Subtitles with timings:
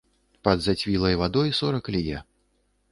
[0.47, 2.25] Пад зацвілай вадой сорак лье.